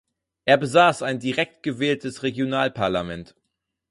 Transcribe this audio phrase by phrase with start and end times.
[0.45, 3.35] Er besaß ein direkt gewähltes Regionalparlament.